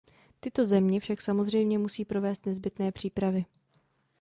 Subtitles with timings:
[0.39, 3.45] Tyto země však samozřejmě musí provést nezbytné přípravy.